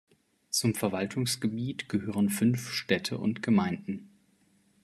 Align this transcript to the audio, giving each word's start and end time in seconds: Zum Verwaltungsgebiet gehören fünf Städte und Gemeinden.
Zum 0.49 0.73
Verwaltungsgebiet 0.73 1.87
gehören 1.87 2.29
fünf 2.31 2.71
Städte 2.71 3.19
und 3.19 3.43
Gemeinden. 3.43 4.09